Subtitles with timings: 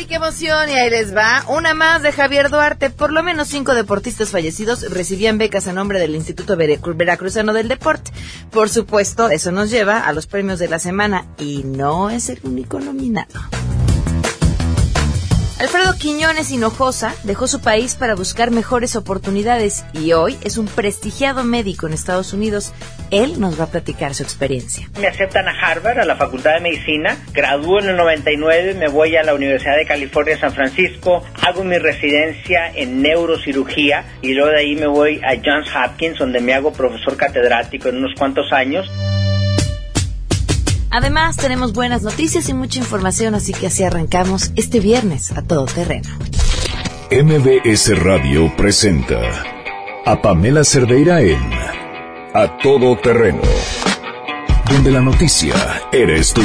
[0.00, 0.68] y qué emoción!
[0.68, 1.44] Y ahí les va.
[1.48, 2.90] Una más de Javier Duarte.
[2.90, 8.10] Por lo menos cinco deportistas fallecidos recibían becas a nombre del Instituto Veracruzano del Deporte.
[8.50, 11.26] Por supuesto, eso nos lleva a los premios de la semana.
[11.38, 13.40] Y no es el único nominado.
[15.60, 21.44] Alfredo Quiñones Hinojosa dejó su país para buscar mejores oportunidades y hoy es un prestigiado
[21.44, 22.72] médico en Estados Unidos.
[23.10, 24.88] Él nos va a platicar su experiencia.
[24.98, 27.18] Me aceptan a Harvard, a la Facultad de Medicina.
[27.34, 31.22] Gradúo en el 99, me voy a la Universidad de California, San Francisco.
[31.46, 36.40] Hago mi residencia en neurocirugía y luego de ahí me voy a Johns Hopkins, donde
[36.40, 38.90] me hago profesor catedrático en unos cuantos años.
[40.90, 45.66] Además, tenemos buenas noticias y mucha información, así que así arrancamos este viernes a todo
[45.66, 46.08] terreno.
[47.12, 49.20] MBS Radio presenta
[50.04, 51.40] a Pamela Cerdeira en
[52.34, 53.42] A Todo Terreno,
[54.70, 55.54] donde la noticia
[55.92, 56.42] eres tú.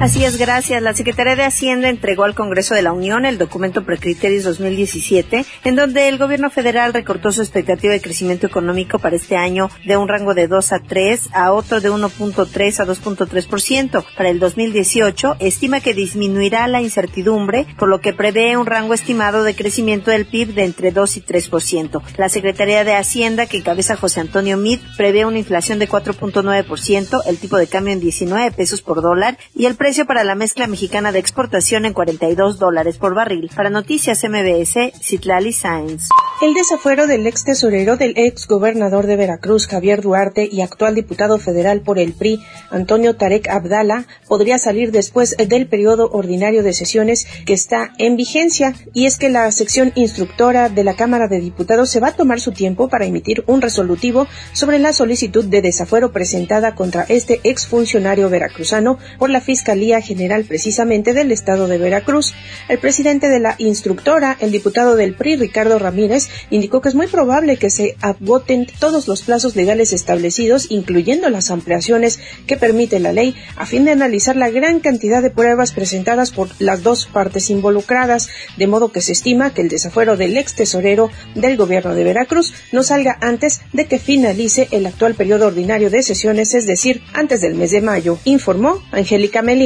[0.00, 0.82] Así es, gracias.
[0.82, 5.76] La Secretaría de Hacienda entregó al Congreso de la Unión el documento Precriterios 2017, en
[5.76, 10.08] donde el gobierno federal recortó su expectativa de crecimiento económico para este año de un
[10.08, 14.04] rango de 2 a 3 a otro de 1.3 a 2.3%.
[14.16, 19.44] Para el 2018, estima que disminuirá la incertidumbre, por lo que prevé un rango estimado
[19.44, 22.02] de crecimiento del PIB de entre 2 y 3%.
[22.18, 27.38] La Secretaría de Hacienda, que encabeza José Antonio Mid, prevé una inflación de 4.9%, el
[27.38, 31.12] tipo de cambio en 19 pesos por dólar y el precio para la mezcla mexicana
[31.12, 33.50] de exportación en 42 dólares por barril.
[33.54, 36.08] Para Noticias MBS, Citlali Sáenz.
[36.40, 41.38] El desafuero del ex tesorero del ex gobernador de Veracruz, Javier Duarte, y actual diputado
[41.38, 47.26] federal por el PRI, Antonio Tarek Abdala, podría salir después del periodo ordinario de sesiones
[47.44, 48.74] que está en vigencia.
[48.94, 52.40] Y es que la sección instructora de la Cámara de Diputados se va a tomar
[52.40, 58.30] su tiempo para emitir un resolutivo sobre la solicitud de desafuero presentada contra este exfuncionario
[58.30, 62.34] veracruzano por la Fiscalía General precisamente del estado de Veracruz.
[62.68, 67.06] El presidente de la instructora, el diputado del PRI, Ricardo Ramírez, indicó que es muy
[67.06, 73.12] probable que se agoten todos los plazos legales establecidos, incluyendo las ampliaciones que permite la
[73.12, 77.50] ley, a fin de analizar la gran cantidad de pruebas presentadas por las dos partes
[77.50, 82.04] involucradas, de modo que se estima que el desafuero del ex tesorero del gobierno de
[82.04, 87.02] Veracruz no salga antes de que finalice el actual periodo ordinario de sesiones, es decir,
[87.12, 89.63] antes del mes de mayo, informó Angélica Melín.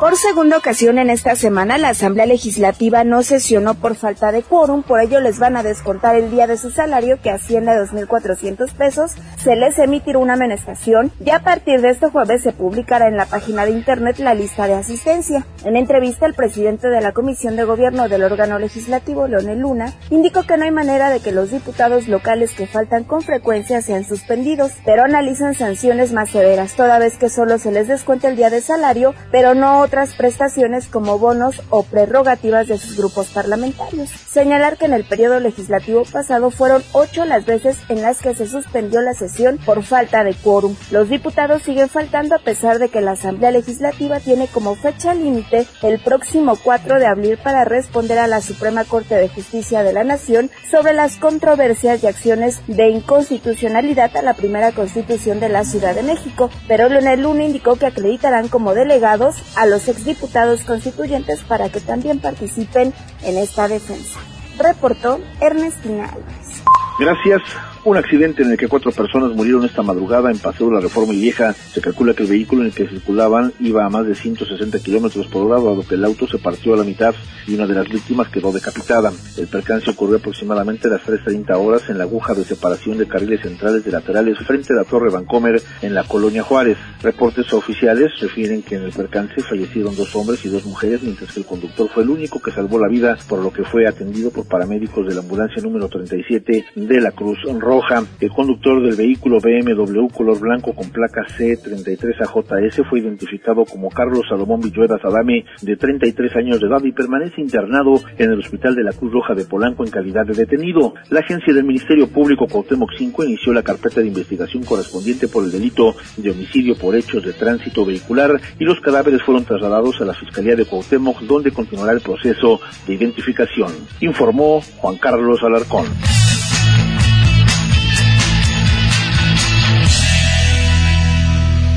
[0.00, 4.82] Por segunda ocasión en esta semana, la Asamblea Legislativa no sesionó por falta de quórum,
[4.82, 8.72] por ello les van a descontar el día de su salario, que asciende a 2.400
[8.72, 9.12] pesos,
[9.42, 13.26] se les emitirá una amonestación y a partir de este jueves se publicará en la
[13.26, 15.46] página de internet la lista de asistencia.
[15.64, 20.42] En entrevista, el presidente de la Comisión de Gobierno del órgano legislativo, Leonel Luna, indicó
[20.42, 24.72] que no hay manera de que los diputados locales que faltan con frecuencia sean suspendidos,
[24.84, 28.60] pero analizan sanciones más severas, toda vez que solo se les descuenta el día de
[28.60, 34.08] salario, pero no otras prestaciones como bonos o prerrogativas de sus grupos parlamentarios.
[34.08, 38.46] Señalar que en el periodo legislativo pasado fueron ocho las veces en las que se
[38.46, 40.76] suspendió la sesión por falta de quórum.
[40.92, 45.66] Los diputados siguen faltando a pesar de que la Asamblea Legislativa tiene como fecha límite
[45.82, 50.04] el próximo 4 de abril para responder a la Suprema Corte de Justicia de la
[50.04, 55.96] Nación sobre las controversias y acciones de inconstitucionalidad a la primera constitución de la Ciudad
[55.96, 59.23] de México, pero Leonel Luna indicó que acreditarán como delegado
[59.56, 62.92] a los exdiputados constituyentes para que también participen
[63.22, 64.18] en esta defensa.
[64.58, 66.62] Reportó Ernestina Álvarez.
[66.98, 67.73] Gracias.
[67.86, 71.12] Un accidente en el que cuatro personas murieron esta madrugada en Paseo de la Reforma
[71.12, 71.52] y Vieja.
[71.52, 75.26] Se calcula que el vehículo en el que circulaban iba a más de 160 kilómetros
[75.26, 77.14] por hora, dado que el auto se partió a la mitad
[77.46, 79.12] y una de las víctimas quedó decapitada.
[79.36, 83.42] El percance ocurrió aproximadamente a las 3.30 horas en la aguja de separación de carriles
[83.42, 86.78] centrales de laterales frente a la Torre Vancomer en la colonia Juárez.
[87.02, 91.40] Reportes oficiales refieren que en el percance fallecieron dos hombres y dos mujeres, mientras que
[91.40, 94.48] el conductor fue el único que salvó la vida, por lo que fue atendido por
[94.48, 98.04] paramédicos de la ambulancia número 37 de la Cruz Roja roja.
[98.20, 104.60] El conductor del vehículo BMW color blanco con placa C33AJS fue identificado como Carlos Salomón
[104.60, 108.92] Villueda Adame, de 33 años de edad y permanece internado en el Hospital de la
[108.92, 110.94] Cruz Roja de Polanco en calidad de detenido.
[111.10, 115.50] La agencia del Ministerio Público Cuauhtémoc 5 inició la carpeta de investigación correspondiente por el
[115.50, 120.14] delito de homicidio por hechos de tránsito vehicular y los cadáveres fueron trasladados a la
[120.14, 125.86] Fiscalía de Cuauhtémoc donde continuará el proceso de identificación, informó Juan Carlos Alarcón.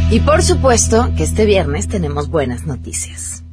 [0.09, 3.44] Y por supuesto que este viernes tenemos buenas noticias.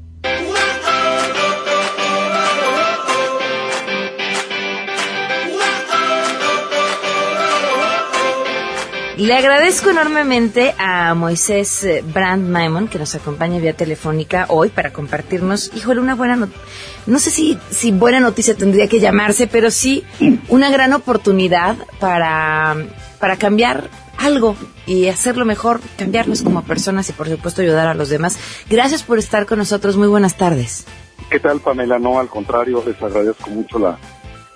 [9.16, 14.92] Le agradezco enormemente a Moisés eh, Brand Maimon que nos acompaña vía telefónica hoy para
[14.92, 16.62] compartirnos, híjole, una buena noticia.
[17.06, 20.04] No sé si, si buena noticia tendría que llamarse, pero sí
[20.48, 22.76] una gran oportunidad para,
[23.18, 23.88] para cambiar
[24.24, 24.56] algo
[24.86, 28.38] y hacerlo mejor, cambiarnos como personas y por supuesto ayudar a los demás.
[28.68, 29.96] Gracias por estar con nosotros.
[29.96, 30.86] Muy buenas tardes.
[31.30, 31.98] ¿Qué tal, Pamela?
[31.98, 33.98] No, al contrario, les agradezco mucho la,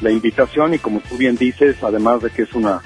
[0.01, 2.83] la invitación y como tú bien dices, además de que es una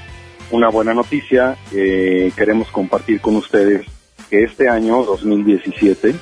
[0.52, 1.56] una buena noticia.
[1.72, 3.86] Eh, queremos compartir con ustedes
[4.30, 6.14] que este año, 2017,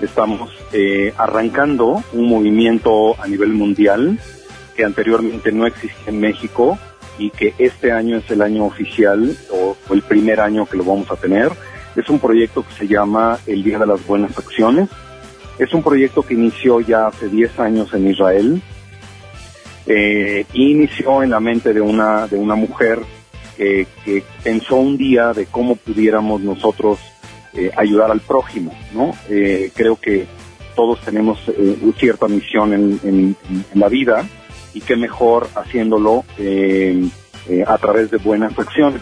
[0.00, 4.18] estamos eh, arrancando un movimiento a nivel mundial
[4.76, 6.78] que anteriormente no existía en México
[7.18, 9.76] y que este año es el año oficial o,
[10.08, 11.52] primer año que lo vamos a tener.
[11.94, 14.88] Es un proyecto que se llama El Día de las Buenas Acciones.
[15.58, 18.62] Es un proyecto que inició ya hace 10 años en Israel.
[19.86, 23.00] Eh, inició en la mente de una, de una mujer
[23.56, 27.00] que pensó un día de cómo pudiéramos nosotros
[27.54, 29.12] eh, ayudar al prójimo, ¿no?
[29.28, 30.26] Eh, creo que
[30.76, 33.36] todos tenemos eh, cierta misión en,
[33.74, 34.28] la vida
[34.74, 36.24] y qué mejor haciéndolo
[37.66, 39.00] a través de buenas acciones.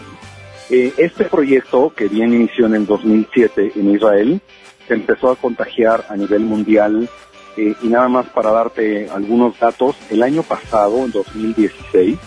[0.69, 4.41] Este proyecto, que bien inició en el 2007 en Israel,
[4.87, 7.09] se empezó a contagiar a nivel mundial
[7.57, 12.17] y nada más para darte algunos datos, el año pasado, en 2016,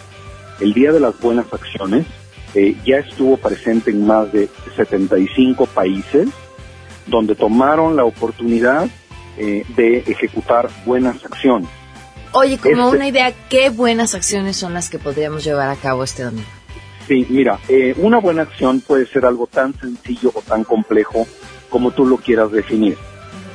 [0.60, 2.06] el Día de las Buenas Acciones,
[2.54, 6.28] eh, ya estuvo presente en más de 75 países
[7.06, 8.88] donde tomaron la oportunidad
[9.36, 11.68] eh, de ejecutar buenas acciones.
[12.32, 16.04] Oye, como este una idea, ¿qué buenas acciones son las que podríamos llevar a cabo
[16.04, 16.48] este domingo?
[17.10, 21.26] Sí, mira, eh, una buena acción puede ser algo tan sencillo o tan complejo
[21.68, 22.96] como tú lo quieras definir.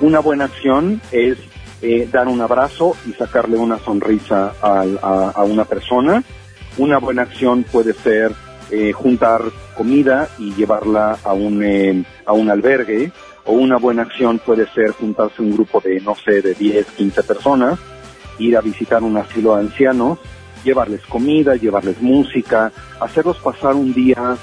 [0.02, 1.38] Una buena acción es
[2.12, 6.22] dar un abrazo y sacarle una sonrisa a una persona.
[6.78, 8.34] Una buena acción puede ser
[8.72, 9.44] eh, juntar
[9.76, 13.12] comida y llevarla a un, eh, a un albergue,
[13.46, 17.24] o una buena acción puede ser juntarse un grupo de, no sé, de 10, 15
[17.24, 17.80] personas,
[18.40, 20.18] ir a visitar un asilo de ancianos,
[20.66, 24.36] llevarles comida, llevarles música, hacerlos pasar un día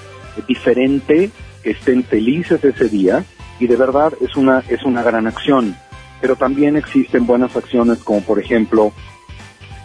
[0.49, 1.31] diferente,
[1.63, 3.25] que estén felices ese día,
[3.61, 5.77] y de verdad es una, es una gran acción.
[6.21, 8.93] Pero también existen buenas acciones como por ejemplo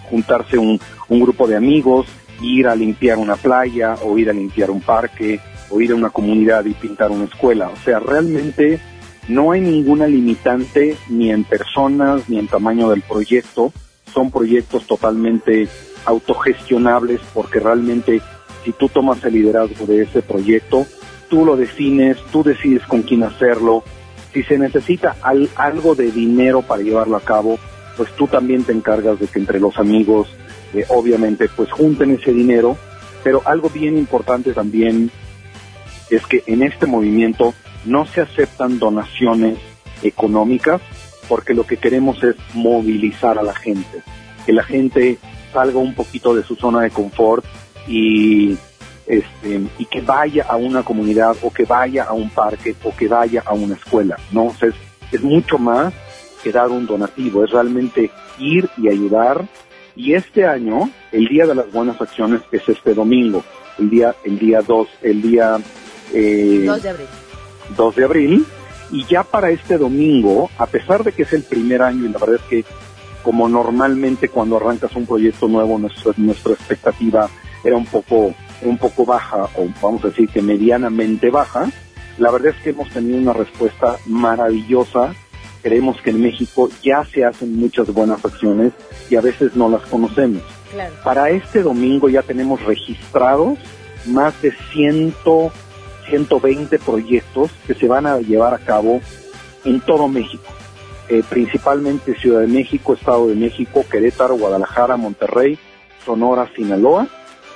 [0.10, 0.80] juntarse un,
[1.10, 2.08] un grupo de amigos
[2.42, 5.40] ir a limpiar una playa o ir a limpiar un parque
[5.70, 7.70] o ir a una comunidad y pintar una escuela.
[7.70, 8.80] O sea, realmente
[9.28, 13.74] no hay ninguna limitante ni en personas ni en tamaño del proyecto.
[14.14, 15.68] Son proyectos totalmente
[16.08, 18.22] autogestionables porque realmente
[18.64, 20.86] si tú tomas el liderazgo de ese proyecto,
[21.30, 23.84] tú lo defines, tú decides con quién hacerlo.
[24.34, 25.16] Si se necesita
[25.56, 27.60] algo de dinero para llevarlo a cabo,
[27.96, 30.28] pues tú también te encargas de que entre los amigos,
[30.90, 32.78] obviamente pues junten ese dinero,
[33.24, 35.12] pero algo bien importante también
[36.10, 37.54] es que en este movimiento
[37.86, 39.58] no se aceptan donaciones
[40.04, 40.82] económicas
[41.28, 44.02] porque lo que queremos es movilizar a la gente,
[44.46, 45.18] que la gente
[45.58, 47.44] salga un poquito de su zona de confort
[47.88, 48.56] y
[49.08, 53.08] este, y que vaya a una comunidad o que vaya a un parque o que
[53.08, 54.54] vaya a una escuela, ¿no?
[54.62, 54.76] es,
[55.12, 55.92] es mucho más
[56.44, 59.48] que dar un donativo, es realmente ir y ayudar
[59.96, 63.44] y este año, el Día de las Buenas Acciones es este domingo,
[63.80, 65.58] el día, el día 2, el día...
[66.14, 67.08] Eh, 2 de abril.
[67.76, 68.46] 2 de abril.
[68.92, 72.20] Y ya para este domingo, a pesar de que es el primer año y la
[72.20, 72.66] verdad es que
[73.28, 77.30] como normalmente cuando arrancas un proyecto nuevo, nuestra, nuestra expectativa
[77.62, 81.70] era un poco, un poco baja, o vamos a decir que medianamente baja,
[82.20, 85.14] la verdad es que hemos tenido una respuesta maravillosa.
[85.62, 88.72] Creemos que en México ya se hacen muchas buenas acciones
[89.10, 90.44] y a veces no las conocemos.
[91.04, 93.60] Para este domingo ya tenemos registrados
[94.06, 95.16] más de 100,
[96.10, 99.02] 120 proyectos que se van a llevar a cabo
[99.66, 100.46] en todo México,
[101.10, 105.58] eh, principalmente Ciudad de México, Estado de México, Querétaro, Guadalajara, Monterrey,
[106.06, 107.08] Sonora, Sinaloa,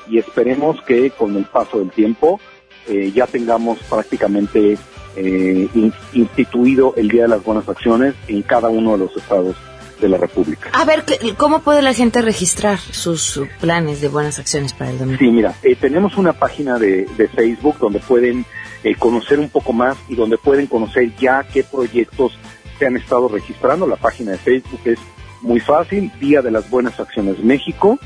[0.08, 2.40] y esperemos que con el paso del tiempo
[2.88, 4.78] eh, ya tengamos prácticamente
[5.16, 5.70] eh,
[6.14, 9.56] instituido el Día de las Buenas Acciones en cada uno de los estados
[10.02, 10.70] de la República.
[10.74, 11.06] A ver,
[11.38, 15.20] ¿cómo puede la gente registrar sus planes de buenas acciones para el domingo?
[15.20, 18.46] Sí, mira, eh, tenemos una página de, Facebook donde pueden
[18.84, 22.34] eh, conocer un poco más y donde pueden conocer ya qué proyectos
[22.82, 23.86] se han estado registrando.
[23.86, 24.98] La página de Facebook es
[25.42, 28.00] muy fácil, Día de las Buenas Acciones México.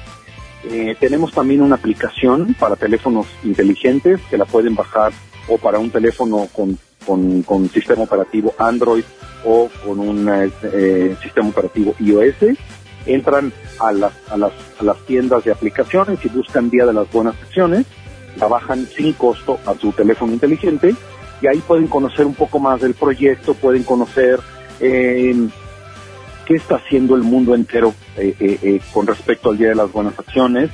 [0.65, 5.13] Eh, tenemos también una aplicación para teléfonos inteligentes que la pueden bajar
[5.48, 6.77] o para un teléfono con,
[7.46, 9.05] con, sistema operativo Android
[9.46, 12.58] o con un eh, sistema operativo iOS.
[13.05, 17.10] Entran a las, a, las, a las tiendas de aplicaciones y buscan Día de las
[17.13, 17.86] Buenas Acciones,
[18.38, 20.94] la bajan sin costo a su teléfono inteligente
[21.41, 24.41] y ahí pueden conocer un poco más del proyecto, pueden conocer
[24.79, 25.36] eh,
[26.46, 30.70] qué está haciendo el mundo entero eh, con respecto al Día de las Buenas Acciones,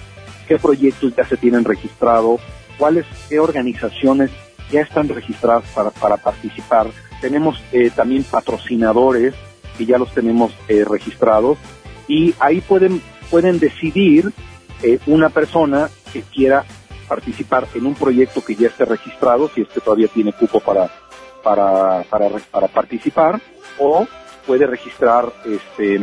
[0.48, 2.39] qué proyectos ya se tienen registrado,
[2.77, 4.31] cuáles, qué organizaciones
[4.72, 6.88] ya están registradas para, para participar.
[7.20, 9.36] Tenemos eh, también patrocinadores
[9.77, 11.58] que ya los tenemos eh, registrados
[12.08, 14.31] y ahí pueden, pueden decidir
[14.81, 16.65] eh, una persona que quiera
[17.08, 20.89] participar en un proyecto que ya esté registrado, si es todavía tiene cupo para,
[21.43, 23.41] para, para, para participar,
[23.77, 24.07] o
[24.45, 26.00] puede registrar este,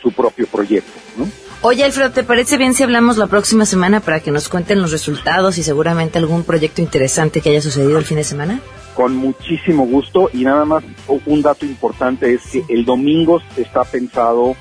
[0.00, 0.92] su propio proyecto.
[1.16, 1.26] ¿no?
[1.64, 4.90] Oye, Alfredo, ¿te parece bien si hablamos la próxima semana para que nos cuenten los
[4.90, 8.60] resultados y seguramente algún proyecto interesante que haya sucedido el fin de semana?
[8.96, 10.82] Con muchísimo gusto y nada más
[11.24, 14.56] un dato importante es que el domingo está pensado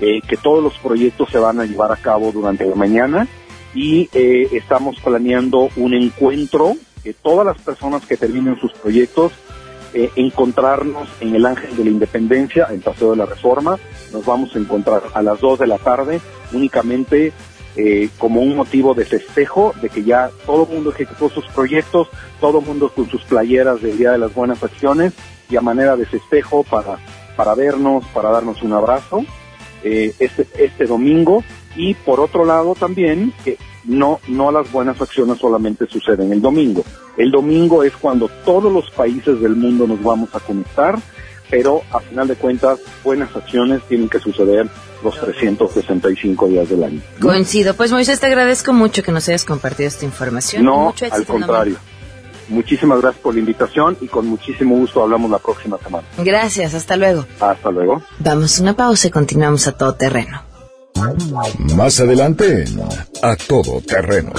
[0.00, 3.28] eh, que todos los proyectos se van a llevar a cabo durante la mañana
[3.74, 6.74] y eh, estamos planeando un encuentro
[7.06, 9.30] que todas las personas que terminen sus proyectos
[9.94, 13.78] eh, encontrarnos en el Ángel de la Independencia, en Paseo de la Reforma.
[14.12, 16.20] Nos vamos a encontrar a las 2 de la tarde
[16.52, 17.32] únicamente
[17.76, 22.08] eh, como un motivo de festejo, de que ya todo el mundo ejecutó sus proyectos,
[22.40, 25.12] todo el mundo con sus playeras del Día de las Buenas Acciones
[25.48, 26.98] y a manera de festejo para,
[27.36, 29.24] para vernos, para darnos un abrazo
[29.84, 31.44] eh, este, este domingo.
[31.76, 36.84] Y por otro lado también, que no, no las buenas acciones solamente suceden el domingo.
[37.16, 40.98] El domingo es cuando todos los países del mundo nos vamos a conectar,
[41.50, 44.68] pero a final de cuentas, buenas acciones tienen que suceder
[45.02, 47.00] los 365 días del año.
[47.20, 47.74] Coincido.
[47.74, 50.64] Pues Moisés, te agradezco mucho que nos hayas compartido esta información.
[50.64, 51.76] No, al contrario.
[52.48, 56.06] Muchísimas gracias por la invitación y con muchísimo gusto hablamos la próxima semana.
[56.18, 57.26] Gracias, hasta luego.
[57.40, 58.02] Hasta luego.
[58.20, 60.45] Vamos a una pausa y continuamos a todo terreno.
[61.76, 62.64] Más adelante,
[63.22, 64.32] a todo terreno.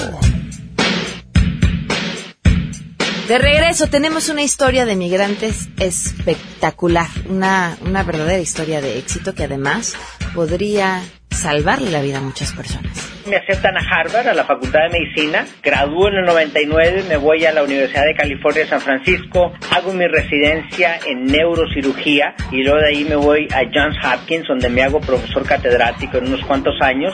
[3.28, 9.44] De regreso tenemos una historia de migrantes espectacular, una, una verdadera historia de éxito que
[9.44, 9.98] además
[10.34, 13.12] podría salvarle la vida a muchas personas.
[13.28, 17.46] Me aceptan a Harvard, a la Facultad de Medicina, gradúo en el 99, me voy
[17.46, 22.88] a la Universidad de California San Francisco, hago mi residencia en neurocirugía y luego de
[22.88, 27.14] ahí me voy a Johns Hopkins donde me hago profesor catedrático en unos cuantos años.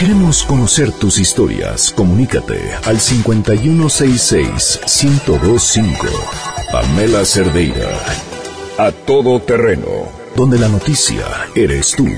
[0.00, 1.92] Queremos conocer tus historias.
[1.94, 5.92] Comunícate al 5166-1025.
[6.72, 7.90] Pamela Cerdeira.
[8.78, 10.08] A todo terreno.
[10.34, 12.08] Donde la noticia eres tú.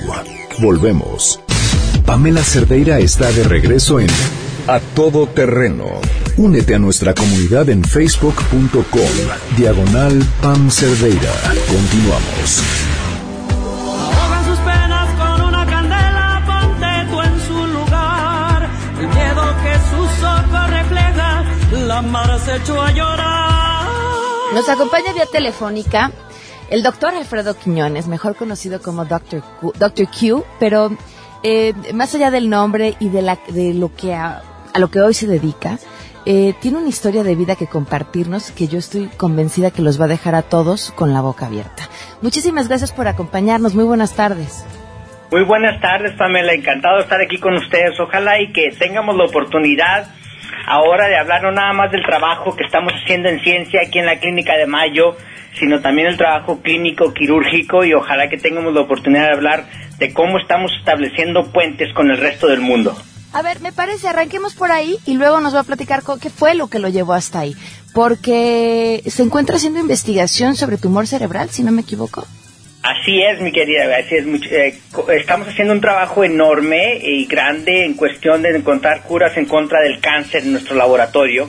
[0.61, 1.41] Volvemos.
[2.07, 4.07] Pamela Cerdeira está de regreso en
[4.69, 5.87] A Todo Terreno.
[6.37, 9.11] Únete a nuestra comunidad en facebook.com.
[9.57, 11.33] Diagonal Pam Cerdeira.
[11.67, 12.63] Continuamos.
[22.03, 23.87] La mar se echó a llorar.
[24.55, 26.11] Nos acompaña vía telefónica
[26.71, 29.43] el doctor Alfredo Quiñones, mejor conocido como Dr.
[29.61, 30.07] Q, Dr.
[30.07, 30.97] Q pero
[31.43, 34.43] eh, más allá del nombre y de, la, de lo que a,
[34.77, 35.79] lo que hoy se dedica,
[36.25, 40.05] eh, tiene una historia de vida que compartirnos que yo estoy convencida que los va
[40.07, 41.89] a dejar a todos con la boca abierta.
[42.21, 43.75] Muchísimas gracias por acompañarnos.
[43.75, 44.65] Muy buenas tardes.
[45.31, 46.53] Muy buenas tardes, Pamela.
[46.53, 47.99] Encantado de estar aquí con ustedes.
[47.99, 50.07] Ojalá y que tengamos la oportunidad
[50.67, 54.07] ahora de hablar no nada más del trabajo que estamos haciendo en ciencia aquí en
[54.07, 55.17] la Clínica de Mayo,
[55.59, 59.67] sino también el trabajo clínico, quirúrgico y ojalá que tengamos la oportunidad de hablar
[59.99, 62.97] de cómo estamos estableciendo puentes con el resto del mundo.
[63.33, 66.55] A ver, me parece, arranquemos por ahí y luego nos va a platicar qué fue
[66.55, 67.57] lo que lo llevó hasta ahí.
[67.95, 72.27] Porque se encuentra haciendo investigación sobre tumor cerebral, si no me equivoco.
[72.83, 74.27] Así es, mi querida, así es.
[74.51, 74.75] Eh,
[75.17, 80.01] estamos haciendo un trabajo enorme y grande en cuestión de encontrar curas en contra del
[80.01, 81.49] cáncer en nuestro laboratorio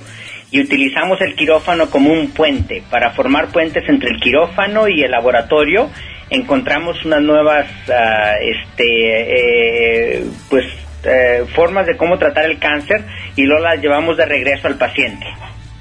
[0.51, 5.09] y utilizamos el quirófano como un puente para formar puentes entre el quirófano y el
[5.09, 5.89] laboratorio.
[6.29, 10.65] Encontramos unas nuevas, ah, este, eh, pues
[11.03, 13.03] eh, formas de cómo tratar el cáncer
[13.35, 15.25] y luego las llevamos de regreso al paciente.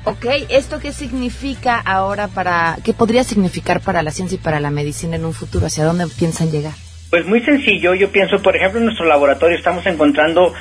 [0.04, 4.70] Ok, ¿esto qué significa ahora para, qué podría significar para la ciencia y para la
[4.70, 5.66] medicina en un futuro?
[5.66, 6.72] ¿Hacia dónde piensan llegar?
[7.10, 10.54] Pues muy sencillo, yo pienso, por ejemplo, en nuestro laboratorio estamos encontrando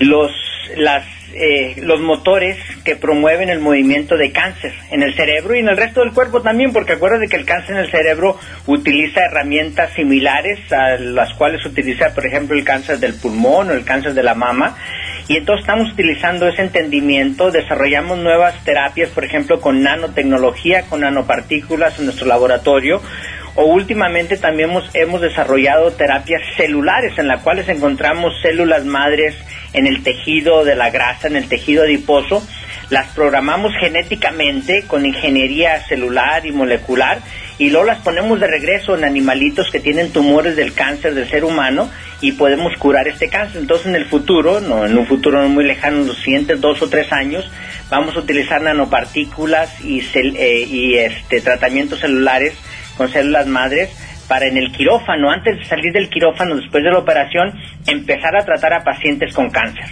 [0.00, 0.32] los,
[0.76, 1.04] las
[1.38, 5.76] eh, los motores que promueven el movimiento de cáncer en el cerebro y en el
[5.76, 10.60] resto del cuerpo también, porque acuérdate que el cáncer en el cerebro utiliza herramientas similares
[10.72, 14.34] a las cuales utiliza, por ejemplo, el cáncer del pulmón o el cáncer de la
[14.34, 14.78] mama.
[15.28, 21.98] Y entonces estamos utilizando ese entendimiento, desarrollamos nuevas terapias, por ejemplo, con nanotecnología, con nanopartículas
[21.98, 23.02] en nuestro laboratorio,
[23.56, 29.34] o últimamente también hemos, hemos desarrollado terapias celulares en las cuales encontramos células madres
[29.72, 32.46] en el tejido de la grasa, en el tejido adiposo,
[32.90, 37.18] las programamos genéticamente con ingeniería celular y molecular
[37.58, 41.44] y luego las ponemos de regreso en animalitos que tienen tumores del cáncer del ser
[41.44, 43.62] humano y podemos curar este cáncer.
[43.62, 46.82] Entonces en el futuro, no en un futuro no muy lejano, en los siguientes dos
[46.82, 47.50] o tres años,
[47.90, 52.54] vamos a utilizar nanopartículas y, eh, y este, tratamientos celulares
[52.96, 53.90] con células madres
[54.28, 57.52] para en el quirófano, antes de salir del quirófano, después de la operación,
[57.86, 59.84] empezar a tratar a pacientes con cáncer.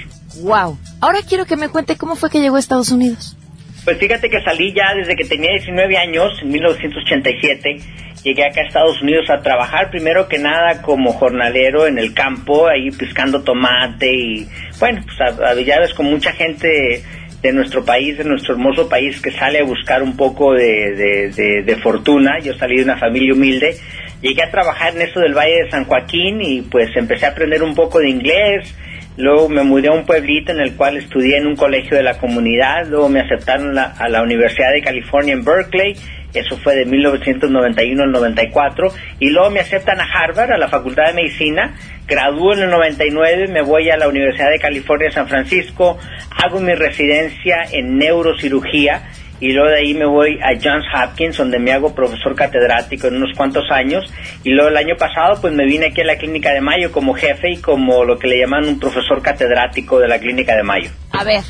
[0.42, 0.76] Wow.
[1.00, 3.36] Ahora quiero que me cuente cómo fue que llegó a Estados Unidos.
[3.84, 7.76] Pues fíjate que salí ya desde que tenía 19 años, en 1987.
[8.22, 12.66] Llegué acá a Estados Unidos a trabajar primero que nada como jornalero en el campo,
[12.66, 14.48] ahí pescando tomate y
[14.80, 17.02] bueno, pues ya ves con mucha gente
[17.42, 21.76] de nuestro país, de nuestro hermoso país que sale a buscar un poco de, de,
[21.82, 22.38] fortuna.
[22.38, 23.76] Yo salí de una familia humilde,
[24.22, 27.62] llegué a trabajar en eso del Valle de San Joaquín y pues empecé a aprender
[27.62, 28.74] un poco de inglés.
[29.16, 32.18] Luego me mudé a un pueblito en el cual estudié en un colegio de la
[32.18, 32.86] comunidad.
[32.88, 35.96] Luego me aceptaron a la Universidad de California en Berkeley.
[36.34, 38.88] Eso fue de 1991 al 94,
[39.20, 41.76] y luego me aceptan a Harvard, a la Facultad de Medicina,
[42.08, 45.96] gradúo en el 99, me voy a la Universidad de California San Francisco,
[46.36, 49.02] hago mi residencia en neurocirugía,
[49.44, 53.16] y luego de ahí me voy a Johns Hopkins, donde me hago profesor catedrático en
[53.16, 54.10] unos cuantos años,
[54.42, 57.12] y luego el año pasado pues me vine aquí a la Clínica de Mayo como
[57.12, 60.90] jefe y como lo que le llaman un profesor catedrático de la Clínica de Mayo.
[61.12, 61.42] A ver,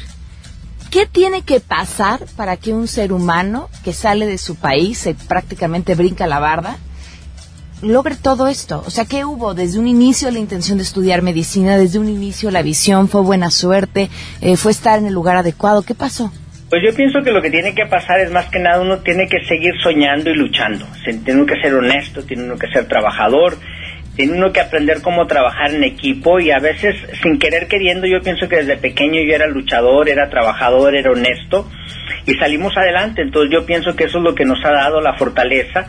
[0.90, 5.14] ¿Qué tiene que pasar para que un ser humano que sale de su país, y
[5.14, 6.78] prácticamente brinca la barda,
[7.82, 8.82] logre todo esto?
[8.86, 9.54] O sea, ¿qué hubo?
[9.54, 13.50] Desde un inicio la intención de estudiar medicina, desde un inicio la visión, fue buena
[13.50, 14.08] suerte,
[14.40, 15.82] eh, fue estar en el lugar adecuado.
[15.82, 16.30] ¿Qué pasó?
[16.74, 19.28] Pues yo pienso que lo que tiene que pasar es más que nada uno tiene
[19.28, 20.84] que seguir soñando y luchando.
[21.04, 23.56] Tiene uno que ser honesto, tiene uno que ser trabajador,
[24.16, 28.20] tiene uno que aprender cómo trabajar en equipo y a veces sin querer queriendo yo
[28.22, 31.70] pienso que desde pequeño yo era luchador, era trabajador, era honesto
[32.26, 35.14] y salimos adelante, entonces yo pienso que eso es lo que nos ha dado la
[35.14, 35.86] fortaleza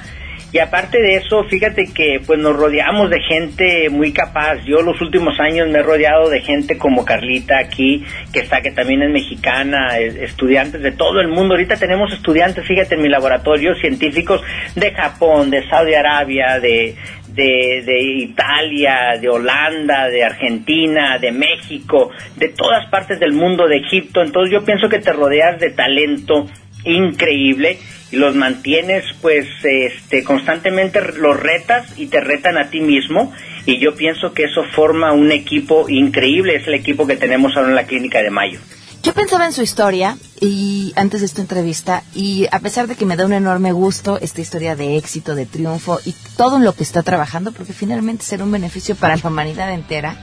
[0.55, 4.63] y aparte de eso, fíjate que pues nos rodeamos de gente muy capaz.
[4.65, 8.71] Yo los últimos años me he rodeado de gente como Carlita aquí, que está, que
[8.71, 11.55] también es mexicana, estudiantes de todo el mundo.
[11.55, 14.41] Ahorita tenemos estudiantes, fíjate, en mi laboratorio, científicos
[14.75, 16.95] de Japón, de Saudi Arabia, de,
[17.33, 24.21] de, Italia, de Holanda, de Argentina, de México, de todas partes del mundo, de Egipto.
[24.21, 26.47] Entonces yo pienso que te rodeas de talento
[26.85, 27.79] increíble
[28.11, 33.33] y los mantienes pues este constantemente los retas y te retan a ti mismo
[33.65, 37.69] y yo pienso que eso forma un equipo increíble, es el equipo que tenemos ahora
[37.69, 38.59] en la clínica de Mayo.
[39.01, 43.05] Yo pensaba en su historia y antes de esta entrevista y a pesar de que
[43.05, 46.73] me da un enorme gusto esta historia de éxito, de triunfo y todo en lo
[46.73, 50.15] que está trabajando, porque finalmente será un beneficio para la humanidad entera,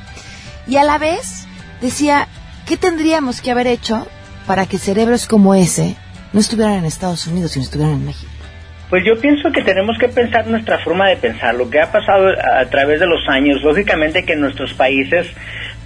[0.67, 1.47] y a la vez
[1.81, 2.29] decía,
[2.67, 4.07] ¿qué tendríamos que haber hecho
[4.47, 5.97] para que cerebros como ese
[6.33, 8.31] no estuvieran en Estados Unidos, sino estuvieran en México?
[8.91, 12.29] Pues yo pienso que tenemos que pensar nuestra forma de pensar, lo que ha pasado
[12.29, 15.29] a través de los años, lógicamente que nuestros países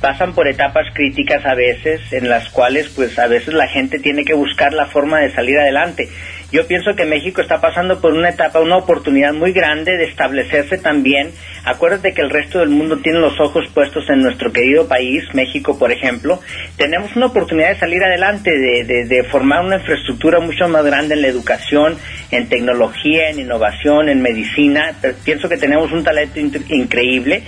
[0.00, 4.24] pasan por etapas críticas a veces en las cuales pues a veces la gente tiene
[4.24, 6.08] que buscar la forma de salir adelante.
[6.52, 10.78] Yo pienso que México está pasando por una etapa, una oportunidad muy grande de establecerse
[10.78, 11.32] también.
[11.64, 15.76] Acuérdate que el resto del mundo tiene los ojos puestos en nuestro querido país, México
[15.76, 16.40] por ejemplo.
[16.76, 21.22] Tenemos una oportunidad de salir adelante, de, de formar una infraestructura mucho más grande en
[21.22, 21.98] la educación,
[22.30, 24.94] en tecnología, en innovación, en medicina.
[25.24, 27.42] Pienso que tenemos un talento increíble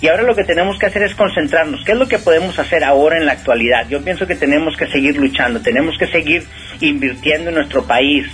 [0.00, 1.84] y ahora lo que tenemos que hacer es concentrarnos.
[1.84, 3.88] ¿Qué es lo que podemos hacer ahora en la actualidad?
[3.88, 6.44] Yo pienso que tenemos que seguir luchando, tenemos que seguir
[6.80, 8.26] invirtiendo en nuestro país,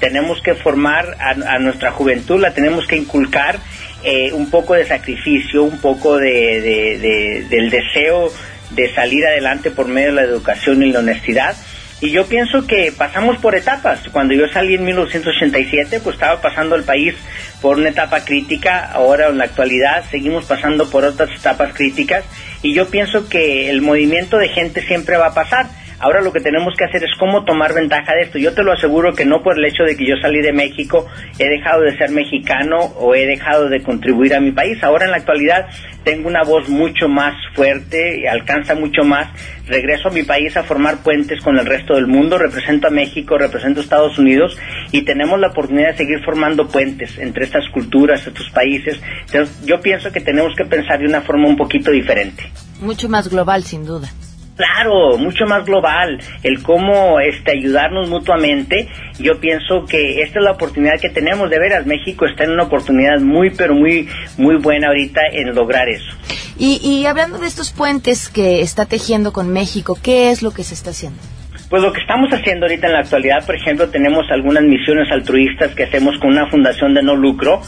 [0.00, 3.58] tenemos que formar a, nuestra juventud, la tenemos que inculcar
[4.04, 8.32] eh, un poco de sacrificio, un poco de, del deseo
[8.70, 11.56] de salir adelante por medio de la educación y la honestidad.
[12.00, 14.00] Y yo pienso que pasamos por etapas.
[14.12, 17.14] Cuando yo salí en 1987, pues estaba pasando el país
[17.62, 22.24] por una etapa crítica, ahora en la actualidad seguimos pasando por otras etapas críticas
[22.60, 26.40] y yo pienso que el movimiento de gente siempre va a pasar Ahora lo que
[26.40, 28.38] tenemos que hacer es cómo tomar ventaja de esto.
[28.38, 31.06] Yo te lo aseguro que no por el hecho de que yo salí de México
[31.38, 34.82] he dejado de ser mexicano o he dejado de contribuir a mi país.
[34.82, 35.68] Ahora en la actualidad
[36.04, 39.28] tengo una voz mucho más fuerte, alcanza mucho más.
[39.66, 42.38] Regreso a mi país a formar puentes con el resto del mundo.
[42.38, 44.56] Represento a México, represento a Estados Unidos
[44.92, 49.00] y tenemos la oportunidad de seguir formando puentes entre estas culturas, estos países.
[49.26, 52.44] Entonces, yo pienso que tenemos que pensar de una forma un poquito diferente.
[52.80, 54.08] Mucho más global, sin duda.
[54.56, 58.88] Claro, mucho más global, el cómo este, ayudarnos mutuamente.
[59.18, 62.62] Yo pienso que esta es la oportunidad que tenemos, de veras, México está en una
[62.62, 66.10] oportunidad muy, pero muy, muy buena ahorita en lograr eso.
[66.58, 70.64] Y, y hablando de estos puentes que está tejiendo con México, ¿qué es lo que
[70.64, 71.20] se está haciendo?
[71.68, 75.74] Pues lo que estamos haciendo ahorita en la actualidad, por ejemplo, tenemos algunas misiones altruistas
[75.74, 77.60] que hacemos con una fundación de no lucro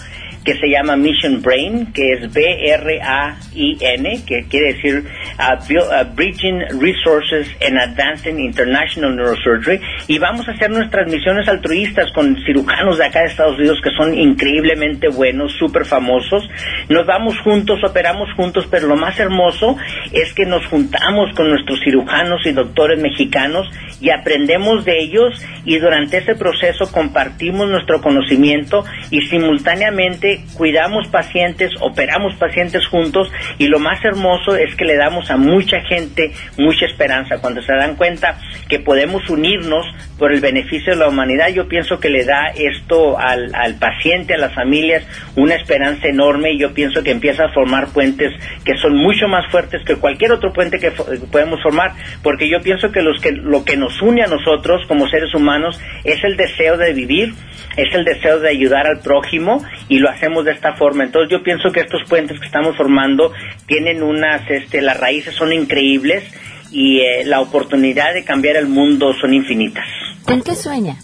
[0.45, 5.05] que se llama Mission Brain, que es B-R-A-I-N, que quiere decir
[5.39, 12.11] uh, uh, Bridging Resources and Advancing International Neurosurgery, y vamos a hacer nuestras misiones altruistas
[12.13, 16.49] con cirujanos de acá de Estados Unidos que son increíblemente buenos, súper famosos.
[16.89, 19.77] Nos vamos juntos, operamos juntos, pero lo más hermoso
[20.13, 23.69] es que nos juntamos con nuestros cirujanos y doctores mexicanos
[24.01, 31.71] y aprendemos de ellos y durante ese proceso compartimos nuestro conocimiento y simultáneamente cuidamos pacientes,
[31.81, 36.87] operamos pacientes juntos y lo más hermoso es que le damos a mucha gente mucha
[36.87, 37.39] esperanza.
[37.41, 39.87] Cuando se dan cuenta que podemos unirnos
[40.19, 44.35] por el beneficio de la humanidad, yo pienso que le da esto al, al paciente,
[44.35, 45.05] a las familias,
[45.37, 48.33] una esperanza enorme y yo pienso que empieza a formar puentes
[48.65, 52.91] que son mucho más fuertes que cualquier otro puente que podemos formar, porque yo pienso
[52.91, 56.77] que, los que lo que nos une a nosotros como seres humanos es el deseo
[56.77, 57.35] de vivir,
[57.77, 61.05] es el deseo de ayudar al prójimo y lo hacemos de esta forma.
[61.05, 63.33] Entonces yo pienso que estos puentes que estamos formando
[63.67, 66.25] tienen unas, este, las raíces son increíbles
[66.71, 69.87] y eh, la oportunidad de cambiar el mundo son infinitas.
[70.25, 70.97] ¿Con qué sueña?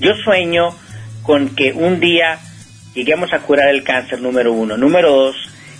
[0.00, 0.70] Yo sueño
[1.22, 2.38] con que un día
[2.94, 4.76] lleguemos a curar el cáncer, número uno.
[4.76, 5.36] Número dos,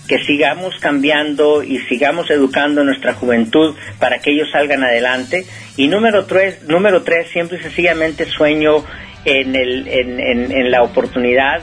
[0.09, 5.45] que sigamos cambiando y sigamos educando a nuestra juventud para que ellos salgan adelante.
[5.77, 8.85] Y número tres, número tres siempre y sencillamente sueño
[9.25, 10.21] en, el, en,
[10.53, 11.63] en la oportunidad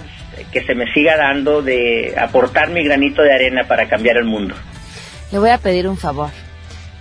[0.55, 4.55] que se me siga dando de aportar mi granito de arena para cambiar el mundo.
[5.33, 6.29] Le voy a pedir un favor.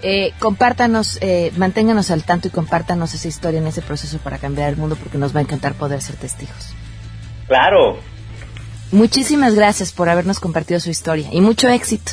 [0.02, 4.70] Eh, compártanos, eh, manténganos al tanto y compártanos esa historia en ese proceso para cambiar
[4.70, 6.74] el mundo porque nos va a encantar poder ser testigos.
[7.46, 8.00] Claro.
[8.90, 12.10] Muchísimas gracias por habernos compartido su historia y mucho éxito.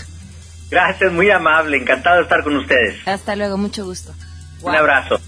[0.70, 3.00] Gracias, muy amable, encantado de estar con ustedes.
[3.08, 4.14] Hasta luego, mucho gusto.
[4.62, 5.20] Un abrazo.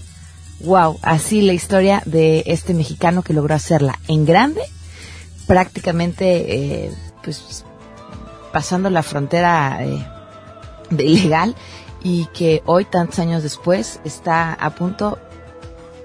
[0.60, 4.62] Wow, así la historia de este mexicano que logró hacerla en grande
[5.46, 7.64] prácticamente eh, pues
[8.52, 10.06] pasando la frontera eh,
[10.90, 11.54] de ilegal
[12.02, 15.18] y que hoy tantos años después está a punto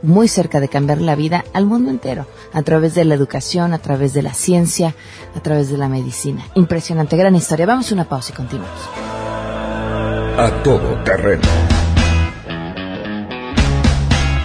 [0.02, 3.80] muy cerca de cambiar la vida al mundo entero a través de la educación, a
[3.80, 4.96] través de la ciencia,
[5.36, 6.46] a través de la medicina.
[6.56, 7.66] Impresionante, gran historia.
[7.66, 8.80] Vamos a una pausa y continuamos.
[10.38, 11.79] A todo terreno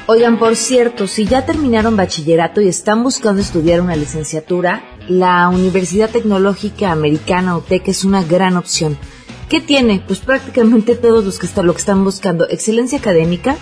[0.06, 6.10] Oigan, por cierto, si ya terminaron bachillerato y están buscando estudiar una licenciatura, la Universidad
[6.10, 8.98] Tecnológica Americana UTEC es una gran opción.
[9.48, 10.04] ¿Qué tiene?
[10.06, 12.46] Pues prácticamente todos los que están, lo que están buscando.
[12.50, 13.56] Excelencia académica,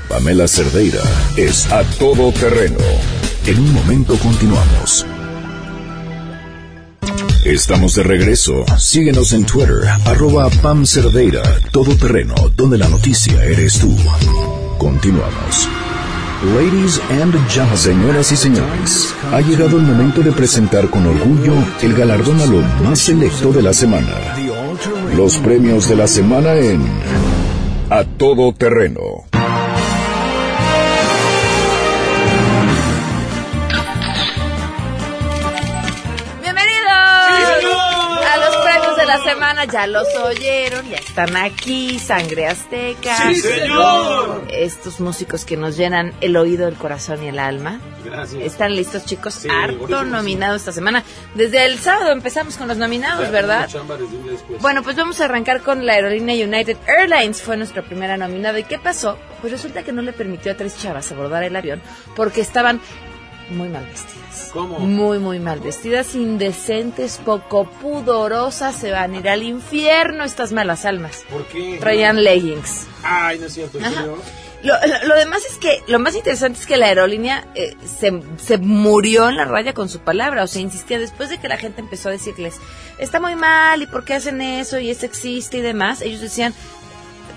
[0.07, 1.03] Pamela Cerdeira
[1.35, 2.77] es a todoterreno.
[3.45, 5.05] En un momento continuamos.
[7.43, 8.65] Estamos de regreso.
[8.77, 13.97] Síguenos en Twitter, arroba Pam Cerdeira, todo terreno, donde la noticia eres tú.
[14.77, 15.67] Continuamos.
[16.55, 21.93] Ladies and gentlemen, señoras y señores, ha llegado el momento de presentar con orgullo el
[21.95, 24.35] galardón a lo más selecto de la semana.
[25.15, 26.83] Los premios de la semana en
[27.89, 29.30] A Todo Terreno.
[39.51, 43.17] Semana, ya los oyeron, ya están aquí, Sangre Azteca.
[43.17, 44.47] ¡Sí, señor!
[44.49, 47.81] Estos músicos que nos llenan el oído, el corazón y el alma.
[48.05, 48.43] Gracias.
[48.43, 49.33] ¿Están listos, chicos?
[49.33, 51.03] Sí, Harto nominado esta semana.
[51.35, 53.67] Desde el sábado empezamos con los nominados, ¿verdad?
[53.67, 53.81] Día
[54.31, 54.61] después.
[54.61, 58.57] Bueno, pues vamos a arrancar con la aerolínea United Airlines, fue nuestra primera nominada.
[58.57, 59.17] ¿Y qué pasó?
[59.41, 61.81] Pues resulta que no le permitió a tres chavas abordar el avión
[62.15, 62.79] porque estaban
[63.51, 64.49] muy mal vestidas.
[64.53, 64.79] ¿Cómo?
[64.79, 70.85] Muy, muy mal vestidas, indecentes, poco pudorosas, se van a ir al infierno estas malas
[70.85, 71.23] almas.
[71.29, 71.77] ¿Por qué?
[71.79, 72.87] Traían leggings.
[73.03, 73.79] Ay, no es cierto.
[74.63, 78.21] Lo, lo- lo demás es que, lo más interesante es que la aerolínea eh, se,
[78.37, 81.57] se murió en la raya con su palabra, o sea, insistía después de que la
[81.57, 82.57] gente empezó a decirles,
[82.99, 86.53] está muy mal, y por qué hacen eso, y es sexista y demás, ellos decían,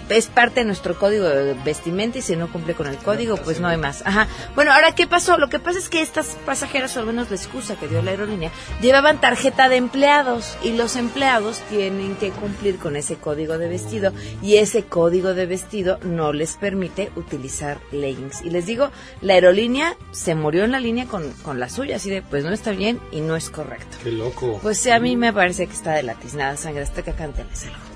[0.08, 3.60] es parte de nuestro código de vestimenta y si no cumple con el código, pues
[3.60, 4.02] no hay más.
[4.06, 4.28] Ajá.
[4.54, 5.38] Bueno, ahora, ¿qué pasó?
[5.38, 8.10] Lo que pasa es que estas pasajeras, o al menos la excusa que dio la
[8.10, 13.68] aerolínea, llevaban tarjeta de empleados y los empleados tienen que cumplir con ese código de
[13.68, 14.12] vestido
[14.42, 18.42] y ese código de vestido no les permite utilizar leggings.
[18.42, 18.90] Y les digo,
[19.20, 22.50] la aerolínea se murió en la línea con, con la suya, así de, pues no
[22.52, 23.96] está bien y no es correcto.
[24.02, 24.58] Qué loco.
[24.62, 27.94] Pues a mí me parece que está de la tiznada sangre hasta que cántenles algo.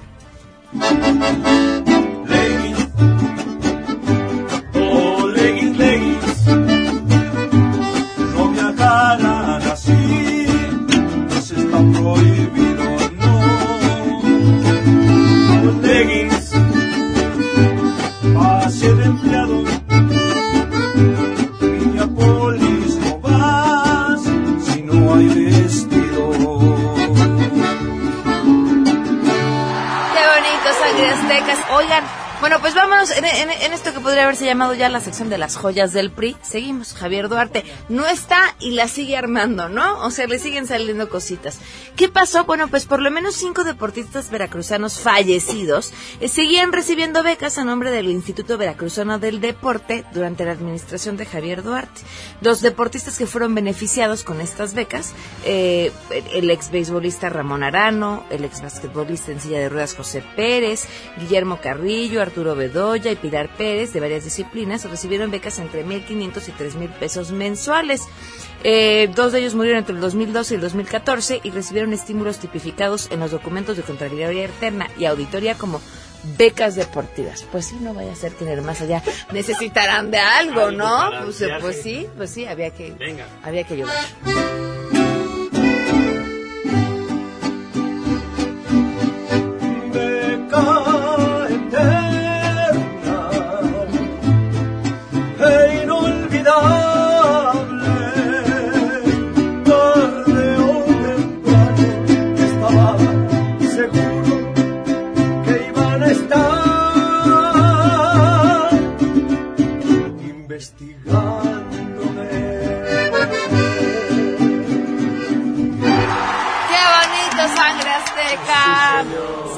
[2.29, 2.78] Leggings.
[31.71, 32.05] Oigan,
[32.41, 35.39] bueno, pues vámonos en, en- en esto que podría haberse llamado ya la sección de
[35.39, 36.37] las joyas del PRI.
[36.43, 40.05] Seguimos, Javier Duarte no está y la sigue armando, ¿no?
[40.05, 41.59] O sea, le siguen saliendo cositas.
[41.97, 42.45] ¿Qué pasó?
[42.45, 47.91] Bueno, pues por lo menos cinco deportistas veracruzanos fallecidos eh, seguían recibiendo becas a nombre
[47.91, 52.03] del Instituto Veracruzano del Deporte durante la administración de Javier Duarte.
[52.41, 55.13] Los deportistas que fueron beneficiados con estas becas,
[55.45, 55.91] eh,
[56.33, 60.87] el ex beisbolista Ramón Arano, el ex basquetbolista en silla de ruedas José Pérez,
[61.19, 66.53] Guillermo Carrillo, Arturo Bedoya y Pilar Pérez, de varias disciplinas, recibieron becas entre 1.500 y
[66.53, 68.03] 3.000 pesos mensuales.
[68.65, 73.09] Eh, dos de ellos murieron entre el 2012 y el 2014 y recibieron estímulos tipificados
[73.11, 75.81] en los documentos de Contraloría Interna y Auditoría como
[76.37, 77.45] becas deportivas.
[77.51, 81.11] Pues sí, no vaya a ser que en el más allá necesitarán de algo, ¿no?
[81.25, 83.27] Pues, el pues sí, pues sí, había que, Venga.
[83.43, 83.95] había que llover.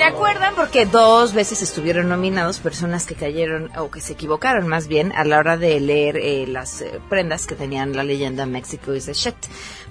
[0.01, 0.40] ¿Se acuerdan?
[0.57, 5.25] Porque dos veces estuvieron nominados personas que cayeron, o que se equivocaron más bien, a
[5.25, 9.13] la hora de leer eh, las eh, prendas que tenían la leyenda México is a
[9.13, 9.35] shit.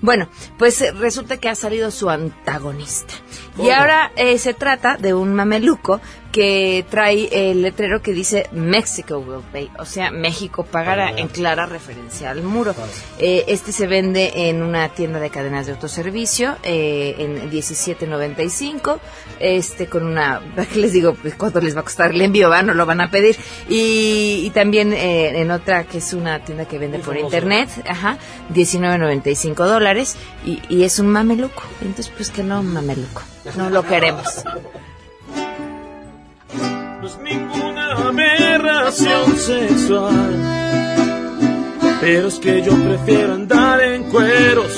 [0.01, 3.13] Bueno, pues eh, resulta que ha salido su antagonista.
[3.57, 5.99] Y ahora eh, se trata de un mameluco
[6.31, 11.21] que trae el letrero que dice Mexico will pay, o sea, México pagará Pagará.
[11.21, 12.75] en clara referencia al muro.
[13.17, 18.99] Eh, este se vende en una tienda de cadenas de autoservicio eh, en 17.95,
[19.39, 20.39] este con una,
[20.73, 21.15] ¿qué les digo?
[21.15, 22.49] Pues, ¿Cuánto les va a costar el envío?
[22.49, 22.61] ¿va?
[22.61, 23.37] No lo van a pedir.
[23.67, 28.17] Y, y también eh, en otra que es una tienda que vende por internet, ajá,
[28.53, 31.63] 19.95 dólares y, y es un mameluco.
[31.81, 33.23] Entonces, pues que no, mameluco.
[33.57, 34.43] No lo queremos.
[37.01, 40.59] no es ninguna aberración sexual.
[42.01, 44.77] Pero es que yo prefiero andar en cueros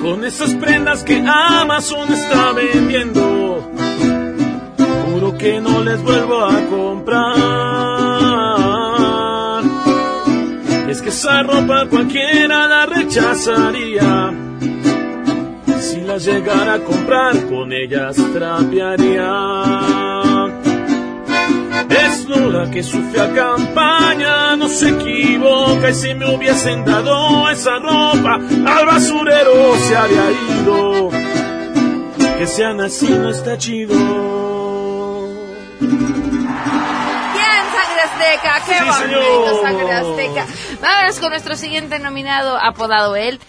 [0.00, 3.70] con esas prendas que Amazon está vendiendo.
[5.42, 7.32] Que no les vuelvo a comprar.
[10.88, 14.32] Es que esa ropa cualquiera la rechazaría.
[15.80, 19.32] Si las llegara a comprar, con ellas trapearía.
[21.88, 28.34] Desnuda que su fea campaña no se equivoca y si me hubiesen dado esa ropa
[28.36, 31.10] al basurero se había ido.
[32.38, 34.41] Que sean así no está chido.
[35.86, 39.62] Bien, Sangre Azteca, qué Sí, bonito.
[39.62, 40.46] Sangre Azteca.
[40.80, 43.40] Vámonos con nuestro siguiente nominado, apodado él,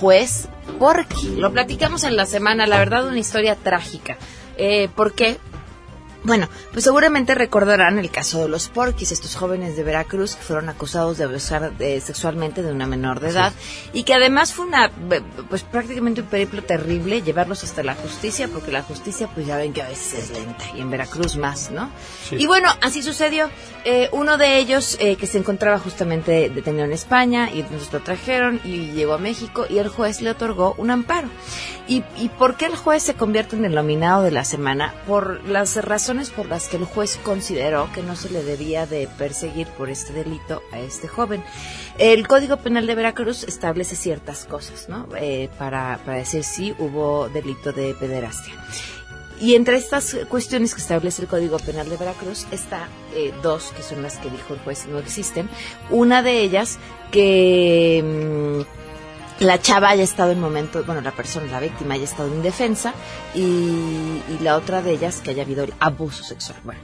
[0.00, 1.36] Juez Porky.
[1.36, 4.16] Lo platicamos en la semana, la verdad, una historia trágica.
[4.56, 5.38] Eh, ¿Por qué?
[6.24, 10.68] Bueno, pues seguramente recordarán el caso de los porquis, estos jóvenes de Veracruz que fueron
[10.68, 13.52] acusados de abusar eh, sexualmente de una menor de edad
[13.92, 18.46] y que además fue una, eh, pues prácticamente un periplo terrible llevarlos hasta la justicia
[18.46, 21.72] porque la justicia pues ya ven que a veces es lenta y en Veracruz más,
[21.72, 21.90] ¿no?
[22.28, 22.36] Sí.
[22.38, 23.50] Y bueno, así sucedió.
[23.84, 28.00] Eh, uno de ellos eh, que se encontraba justamente detenido en España y entonces lo
[28.00, 31.28] trajeron y llegó a México y el juez le otorgó un amparo.
[31.88, 34.94] ¿Y, y por qué el juez se convierte en el nominado de la semana?
[35.04, 39.08] Por las razones por las que el juez consideró que no se le debía de
[39.18, 41.42] perseguir por este delito a este joven.
[41.98, 45.08] El Código Penal de Veracruz establece ciertas cosas, ¿no?
[45.16, 48.54] Eh, para, para decir si hubo delito de pederastia.
[49.40, 53.82] Y entre estas cuestiones que establece el Código Penal de Veracruz está eh, dos, que
[53.82, 55.48] son las que dijo el juez no existen.
[55.90, 56.78] Una de ellas
[57.10, 58.81] que mm,
[59.40, 62.94] la chava haya estado en momento, bueno, la persona, la víctima haya estado indefensa
[63.34, 66.58] y, la otra de ellas que haya habido abuso sexual.
[66.64, 66.80] Bueno,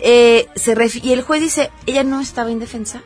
[0.00, 3.02] eh, se y el juez dice, ella no estaba indefensa,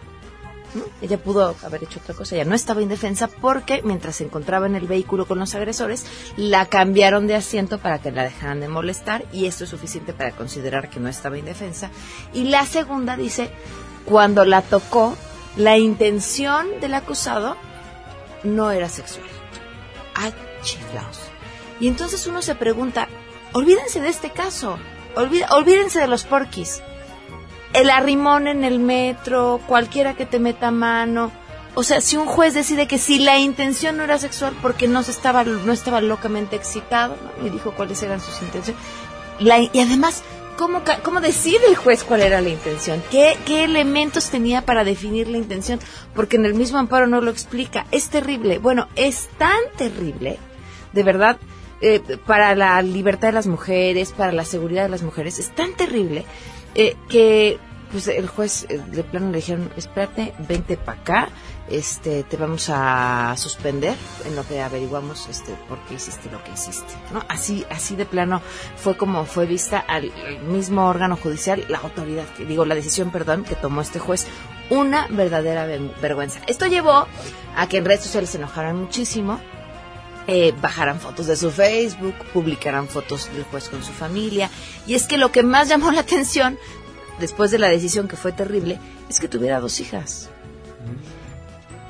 [0.75, 0.83] ¿no?
[1.01, 4.75] Ella pudo haber hecho otra cosa, ella no estaba indefensa porque mientras se encontraba en
[4.75, 9.25] el vehículo con los agresores, la cambiaron de asiento para que la dejaran de molestar
[9.33, 11.91] y esto es suficiente para considerar que no estaba indefensa.
[12.33, 13.51] Y la segunda dice,
[14.05, 15.17] cuando la tocó,
[15.57, 17.57] la intención del acusado
[18.45, 19.27] no era sexual.
[20.15, 20.31] Ah,
[20.63, 21.21] chiflaos.
[21.81, 23.09] Y entonces uno se pregunta,
[23.53, 24.79] olvídense de este caso,
[25.17, 26.83] olvídense de los porquis
[27.75, 31.31] el arrimón en el metro, cualquiera que te meta mano.
[31.75, 35.03] O sea, si un juez decide que si la intención no era sexual porque no
[35.03, 37.47] se estaba no estaba locamente excitado, ¿no?
[37.47, 38.81] y dijo cuáles eran sus intenciones.
[39.41, 40.23] Y además,
[40.57, 43.03] ¿cómo, ¿cómo decide el juez cuál era la intención?
[43.11, 45.81] ¿Qué, ¿Qué elementos tenía para definir la intención?
[46.15, 47.87] Porque en el mismo amparo no lo explica.
[47.91, 48.59] Es terrible.
[48.59, 50.39] Bueno, es tan terrible,
[50.93, 51.39] de verdad,
[51.81, 55.75] eh, para la libertad de las mujeres, para la seguridad de las mujeres, es tan
[55.75, 56.25] terrible
[56.75, 57.59] eh, que
[57.91, 61.29] pues el juez eh, de plano le dijeron, espérate, vente para acá,
[61.69, 63.97] este, te vamos a suspender
[64.27, 67.25] en lo que averiguamos este por qué hiciste lo que hiciste, ¿no?
[67.29, 68.43] Así, así de plano
[68.77, 70.13] fue como fue vista al,
[70.47, 74.27] mismo órgano judicial, la autoridad, digo, la decisión, perdón, que tomó este juez,
[74.71, 75.67] una verdadera
[76.01, 76.41] vergüenza.
[76.47, 77.07] Esto llevó
[77.57, 79.41] a que en redes sociales se enojaran muchísimo,
[80.27, 84.51] eh, bajaran fotos de su Facebook, publicaran fotos del juez con su familia.
[84.87, 86.59] Y es que lo que más llamó la atención,
[87.21, 90.31] después de la decisión que fue terrible, es que tuviera dos hijas.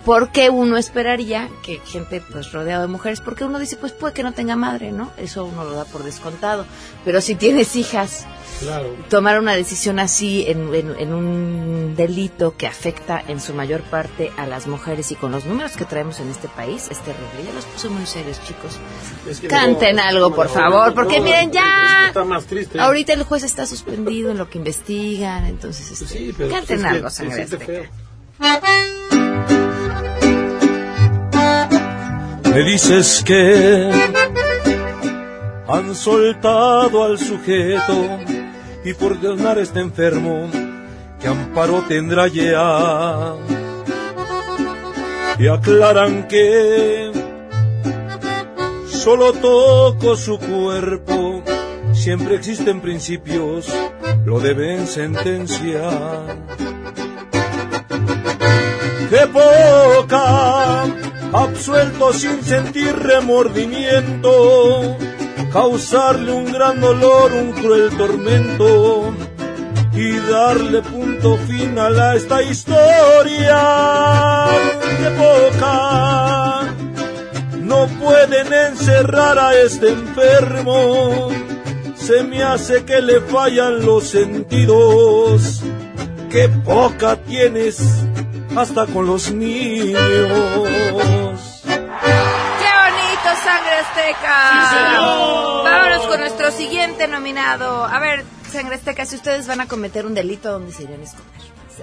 [0.05, 4.23] Porque uno esperaría que gente pues rodeado de mujeres, porque uno dice, pues puede que
[4.23, 5.11] no tenga madre, ¿no?
[5.17, 6.67] Eso uno lo da por descontado.
[7.07, 8.27] Pero si tienes hijas,
[8.61, 8.95] Claro.
[9.09, 14.31] tomar una decisión así en, en- en un delito que afecta en su mayor parte
[14.37, 17.43] a las mujeres y con los números que traemos en este país es terrible.
[17.47, 18.79] Ya los puse muy serios, chicos.
[19.29, 22.09] Es que Canten no, algo, no, por no, favor, porque miren, ya.
[22.09, 22.79] Está más triste.
[22.79, 26.77] Ahorita el juez está suspendido en lo que investigan, entonces este, Pues sí, pero canten
[26.77, 27.47] es que algo, sangre.
[32.55, 33.91] Me dices que
[35.67, 38.21] han soltado al sujeto
[38.85, 40.49] y por ganar está enfermo,
[41.21, 43.35] que amparo tendrá ya.
[45.37, 47.11] Y aclaran que
[48.87, 51.43] solo toco su cuerpo,
[51.93, 53.67] siempre existen principios,
[54.25, 56.37] lo deben sentenciar.
[59.11, 61.04] ¡Qué poca!
[61.35, 64.97] Absuelto sin sentir remordimiento,
[65.53, 69.13] causarle un gran dolor, un cruel tormento
[69.93, 74.47] y darle punto final a esta historia.
[74.97, 76.73] ¡Qué poca!
[77.63, 81.31] No pueden encerrar a este enfermo,
[81.97, 85.65] se me hace que le fallan los sentidos.
[86.31, 88.05] ¡Qué poca tienes!
[88.57, 91.24] hasta con los niños.
[93.45, 95.01] ¡Qué bonito, sangre azteca!
[95.65, 97.85] Vámonos con nuestro siguiente nominado.
[97.85, 101.05] A ver, sangre azteca, si ustedes van a cometer un delito, ¿dónde se irían a
[101.05, 101.35] esconder?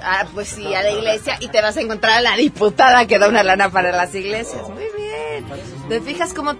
[0.01, 3.19] Ah, pues sí, a la iglesia y te vas a encontrar a la diputada que
[3.19, 4.69] da una lana para las iglesias.
[4.69, 5.45] Muy bien.
[5.89, 6.55] ¿Te fijas cómo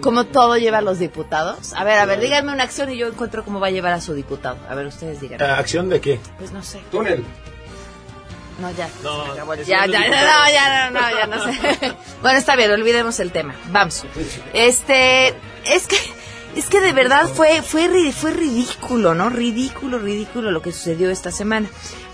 [0.00, 1.72] ¿Cómo todo lleva a los diputados?
[1.74, 4.00] A ver, a ver, díganme una acción y yo encuentro cómo va a llevar a
[4.00, 4.58] su diputado.
[4.68, 5.40] A ver, ustedes digan.
[5.40, 6.20] Eh, ¿Acción de qué?
[6.38, 6.80] Pues no sé.
[6.90, 7.24] Túnel.
[8.58, 8.88] No, ya.
[9.02, 9.54] No, se acabó.
[9.54, 10.26] es ya, ya, diputado.
[10.26, 11.94] no, ya, no, no, ya no sé.
[12.22, 13.54] bueno, está bien, olvidemos el tema.
[13.70, 14.04] Vamos.
[14.52, 15.28] Este,
[15.64, 15.96] es que,
[16.56, 19.30] es que de verdad fue, fue, fue ridículo, ¿no?
[19.30, 21.68] Ridículo, ridículo lo que sucedió esta semana.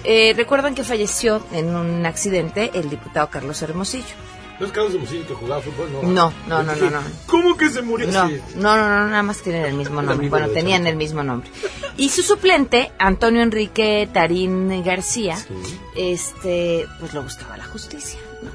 [0.05, 4.15] Eh, Recuerdan que falleció en un accidente el diputado Carlos Hermosillo.
[4.59, 5.89] ¿No es Carlos de que jugaba fútbol?
[5.93, 7.01] No, No, no, no, no, no.
[7.27, 8.11] ¿Cómo que se murió?
[8.11, 10.29] No, no, no, no, nada más tienen el mismo nombre.
[10.29, 11.49] Bueno, tenían el mismo nombre.
[11.97, 15.37] Y su suplente, Antonio Enrique Tarín García,
[15.95, 18.19] este, pues lo buscaba la justicia.
[18.43, 18.51] ¿no?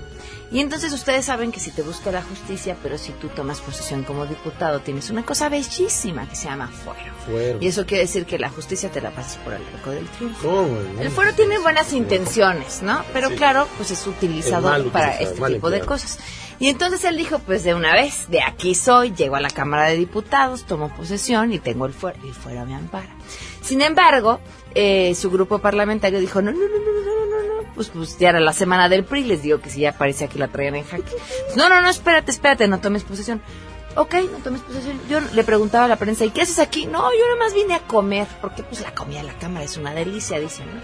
[0.53, 4.03] Y entonces ustedes saben que si te busca la justicia, pero si tú tomas posesión
[4.03, 7.57] como diputado, tienes una cosa bellísima que se llama fuero.
[7.59, 10.47] Y eso quiere decir que la justicia te la pasas por el arco del triunfo.
[10.47, 13.03] Oh, el fuero tiene buenas intenciones, ¿no?
[13.13, 16.19] Pero claro, pues es utilizado para este tipo de cosas.
[16.59, 19.87] Y entonces él dijo, pues de una vez, de aquí soy, llego a la Cámara
[19.87, 22.19] de Diputados, tomo posesión y tengo el fuero.
[22.23, 23.09] Y fuera me ampara.
[23.61, 24.39] Sin embargo,
[24.75, 27.22] eh, su grupo parlamentario dijo, no, no, no, no, no
[27.75, 30.39] pues, pues ya era la semana del PRI, les digo que si ya parecía que
[30.39, 31.11] la traían en jaque.
[31.55, 33.41] No, no, no, espérate, espérate, no tomes posesión.
[33.95, 34.99] Ok, no tomes posesión.
[35.07, 36.85] Yo le preguntaba a la prensa, ¿y qué haces aquí?
[36.87, 39.77] No, yo nada más vine a comer, porque pues la comida de la cámara es
[39.77, 40.81] una delicia, dicen, ¿no?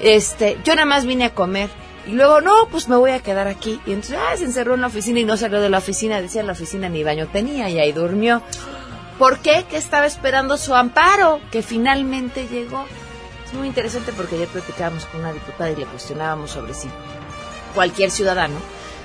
[0.00, 1.70] Este, yo nada más vine a comer.
[2.06, 3.80] Y luego, no, pues me voy a quedar aquí.
[3.84, 6.22] Y entonces, ah, se encerró en la oficina y no salió de la oficina.
[6.22, 8.42] Decía, la oficina ni baño tenía y ahí durmió.
[9.18, 9.66] ¿Por qué?
[9.68, 12.86] Que estaba esperando su amparo, que finalmente llegó.
[13.48, 16.88] Es muy interesante porque ayer platicábamos con una diputada y le cuestionábamos sobre si
[17.74, 18.56] cualquier ciudadano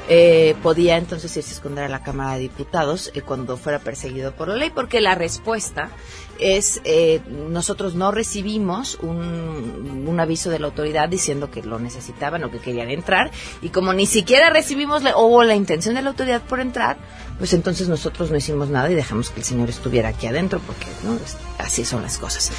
[0.09, 4.33] eh, podía entonces irse a esconder a la Cámara de Diputados eh, cuando fuera perseguido
[4.33, 5.91] por la ley, porque la respuesta
[6.39, 12.51] es eh, nosotros no recibimos un, aviso de la autoridad diciendo que lo necesitaban o
[12.51, 13.31] que querían entrar
[13.61, 16.97] y como ni siquiera recibimos la, o la intención de la autoridad por entrar,
[17.39, 20.85] pues entonces nosotros no hicimos nada y dejamos que el señor estuviera aquí adentro porque
[21.03, 21.17] no
[21.57, 22.51] así son las cosas.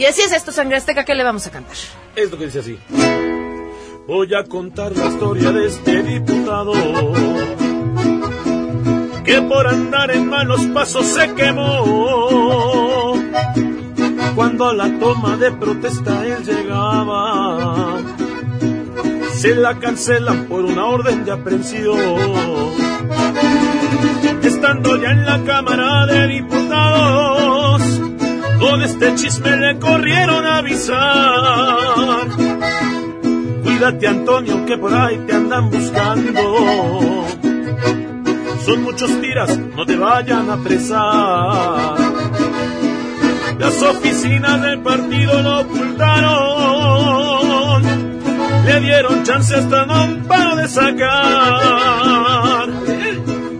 [0.00, 1.76] Y así es esto, sangre azteca, ¿qué le vamos a cantar?
[2.16, 2.78] Es lo que dice así.
[4.06, 6.72] Voy a contar la historia de este diputado
[9.22, 13.12] que por andar en malos pasos se quemó.
[14.34, 17.98] Cuando a la toma de protesta él llegaba,
[19.34, 21.98] se la cancelan por una orden de aprehensión.
[24.42, 27.39] Estando ya en la Cámara de Diputados,
[28.60, 31.78] con este chisme le corrieron a avisar.
[33.64, 37.24] Cuídate Antonio que por ahí te andan buscando.
[38.64, 41.94] Son muchos tiras, no te vayan a apresar.
[43.58, 46.80] Las oficinas del partido lo ocultaron.
[48.66, 52.68] Le dieron chance hasta no amparo de sacar.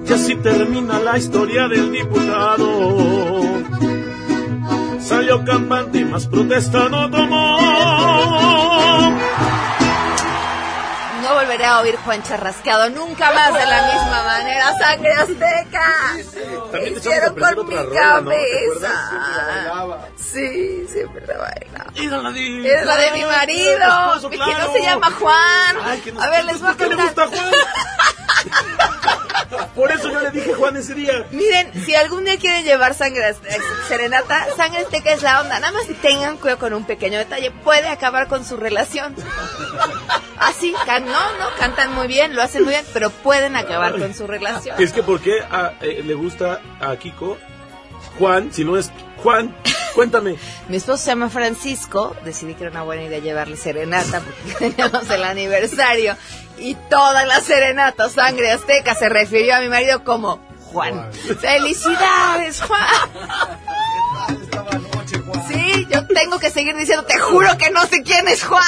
[0.07, 3.30] Y así termina la historia del diputado.
[5.11, 7.59] Salió campante y más protesta no tomó.
[11.21, 14.73] No volveré a oír Juan Charrasqueado nunca más de la misma manera.
[14.79, 15.93] ¡Sangre azteca!
[16.71, 18.31] También te Hicieron echamos a con mi rola, ¿no?
[18.31, 18.37] ¿Te
[18.81, 19.11] cabeza.
[19.47, 19.99] bailaba.
[20.17, 21.91] Sí, siempre la bailaba.
[21.97, 23.79] Era la de, Es la de mi marido,
[24.15, 24.59] Esposo, que claro.
[24.69, 25.77] no se llama Juan.
[25.85, 27.27] Ay, que no- A ver, les voy a ¿Por qué le contar.
[27.29, 27.53] gusta Juan?
[29.75, 31.25] Por eso yo le dije Juan ese día.
[31.31, 33.35] Miren, si algún día quieren llevar sangre
[33.89, 35.59] serenata, sangre azteca es la onda.
[35.61, 37.51] Nada más tengan cuidado con un pequeño detalle.
[37.51, 39.15] Puede acabar con su relación.
[40.39, 44.15] Así, can- no, no, cantan muy bien, lo hacen muy bien, pero pueden acabar con
[44.15, 44.81] su relación.
[44.81, 47.37] Es que ¿por qué a- eh, le gusta a Kiko
[48.19, 48.91] Juan si no es
[49.23, 49.55] Juan?
[49.95, 50.37] Cuéntame.
[50.69, 55.11] Mi esposo se llama Francisco, decidí que era una buena idea llevarle serenata porque teníamos
[55.11, 56.17] el aniversario
[56.61, 60.39] y toda la serenata sangre azteca se refirió a mi marido como
[60.73, 61.11] Juan.
[61.13, 63.11] ¡Felicidades, Juan!
[65.49, 68.63] Sí, yo tengo que seguir diciendo, te juro que no sé quién es Juan.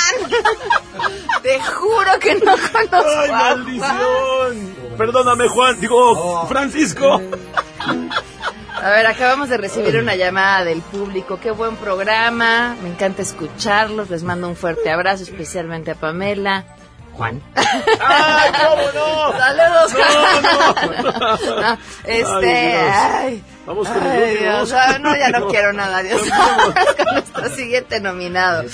[1.43, 3.30] Te juro que no conozco ¡Ay, Juan.
[3.30, 4.76] maldición!
[4.97, 5.80] Perdóname, Juan.
[5.80, 7.20] Digo, Francisco.
[8.82, 11.38] A ver, acabamos de recibir una llamada del público.
[11.40, 12.76] Qué buen programa.
[12.82, 14.11] Me encanta escucharlos.
[14.11, 16.64] Les mando un fuerte abrazo, especialmente a Pamela.
[17.16, 17.42] Juan.
[17.54, 19.32] ¡Ay, cómo no!
[19.38, 20.42] Saludos, No, Juan.
[20.42, 21.60] no.
[21.62, 23.44] No, este, Ay.
[23.64, 26.20] Vamos con ay, Dios, no, ya no quiero nada, Dios.
[26.28, 28.64] Vamos con nuestro siguiente nominado.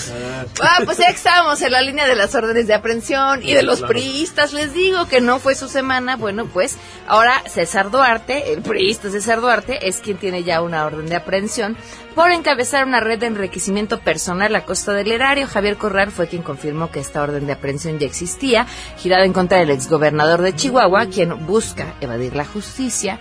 [0.62, 3.62] Ah, pues ya que estábamos en la línea de las órdenes de aprehensión y de
[3.62, 3.92] los Claro.
[3.92, 6.16] priistas, les digo que no fue su semana.
[6.16, 11.06] Bueno, pues ahora César Duarte, el priista César Duarte, es quien tiene ya una orden
[11.06, 11.76] de aprehensión
[12.14, 15.46] por encabezar una red de enriquecimiento personal a costa del erario.
[15.46, 18.66] Javier Corral fue quien confirmó que esta orden de aprehensión ya existía,
[18.96, 23.18] girada en contra del exgobernador de Chihuahua, quien busca evadir la justicia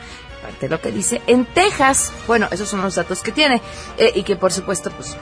[0.70, 3.62] lo que dice, en Texas, bueno, esos son los datos que tiene,
[3.98, 5.16] eh, y que por supuesto, pues,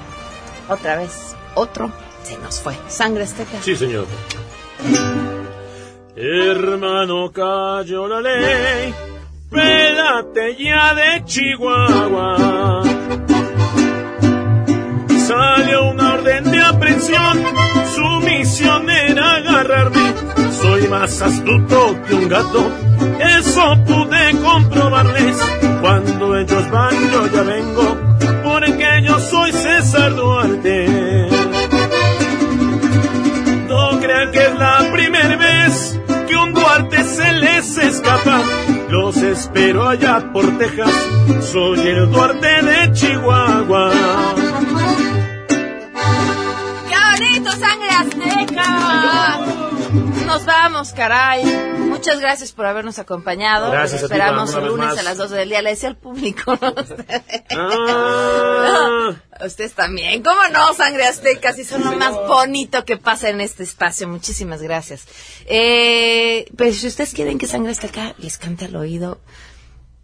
[0.69, 1.91] otra vez, otro,
[2.23, 2.75] se nos fue.
[2.87, 3.61] Sangre azteca.
[3.61, 4.07] Sí, señor.
[6.15, 8.93] Hermano, cayó la ley,
[9.49, 12.83] pélate ya de Chihuahua.
[15.27, 17.43] Salió una orden de aprehensión,
[17.93, 20.13] su misión era agarrarme.
[20.51, 22.71] Soy más astuto que un gato,
[23.19, 25.37] eso pude comprobarles.
[25.81, 27.97] Cuando ellos van, yo ya vengo,
[28.43, 31.27] porque yo soy César Duarte.
[33.67, 38.41] No crean que es la primera vez que un Duarte se les escapa.
[38.89, 40.91] Los espero allá por Texas,
[41.51, 43.91] soy el Duarte de Chihuahua.
[46.89, 49.54] ¡Qué bonito, sangre azteca!
[50.35, 51.45] Nos vamos, caray.
[51.45, 53.71] Muchas gracias por habernos acompañado.
[53.71, 55.61] Gracias a ti, esperamos el lunes a las 12 del día.
[55.61, 56.59] Le decía al público.
[56.61, 56.75] ¿no?
[57.51, 59.15] Ah.
[59.45, 60.21] Ustedes también.
[60.21, 61.53] ¿Cómo no, sangre azteca?
[61.53, 64.09] Si son lo más bonito que pasa en este espacio.
[64.09, 65.07] Muchísimas gracias.
[65.45, 69.21] Eh, pues si ustedes quieren que sangre azteca les cante al oído,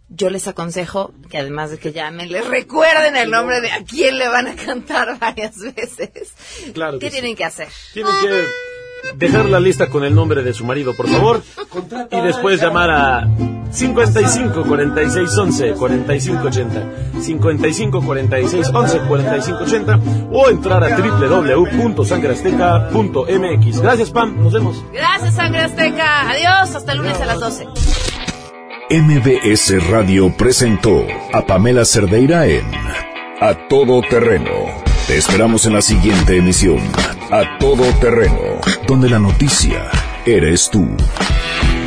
[0.08, 4.18] yo les aconsejo que además de que llamen, les recuerden el nombre de a quién
[4.18, 6.32] le van a cantar varias veces.
[6.72, 7.12] Claro ¿Qué sí.
[7.12, 7.68] tienen que hacer?
[7.92, 8.71] Tienen que
[9.16, 11.42] dejar la lista con el nombre de su marido, por favor,
[12.10, 13.28] y después llamar a
[13.70, 16.82] 55 46 11 45 80,
[17.20, 20.00] 55 46 11 45 80
[20.30, 23.80] o entrar a www.sangreazteca.mx.
[23.80, 24.42] Gracias, Pam.
[24.42, 24.84] Nos vemos.
[24.92, 26.28] Gracias, Sangre Azteca.
[26.30, 27.66] Adiós, hasta el lunes a las 12.
[28.90, 32.66] MBS Radio presentó a Pamela Cerdeira en
[33.40, 34.50] A Todo Terreno.
[35.06, 36.78] Te esperamos en la siguiente emisión,
[37.34, 39.88] A Todo Terreno, donde la noticia
[40.26, 40.82] eres tú.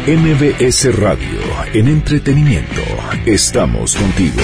[0.07, 1.39] MBS Radio,
[1.71, 2.81] en entretenimiento,
[3.27, 4.41] estamos contigo.